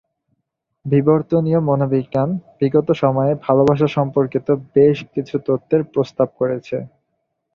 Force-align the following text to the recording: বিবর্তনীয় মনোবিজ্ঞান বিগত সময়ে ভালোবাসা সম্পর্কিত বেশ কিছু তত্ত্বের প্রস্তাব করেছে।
বিবর্তনীয় 0.85 1.59
মনোবিজ্ঞান 1.69 2.29
বিগত 2.59 2.87
সময়ে 3.01 3.33
ভালোবাসা 3.45 3.87
সম্পর্কিত 3.97 4.47
বেশ 4.75 4.97
কিছু 5.13 5.35
তত্ত্বের 5.47 5.81
প্রস্তাব 5.93 6.29
করেছে। 6.39 6.77